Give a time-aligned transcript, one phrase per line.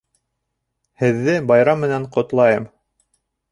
[1.03, 2.69] Һеҙҙе байрам менән ҡотлайым!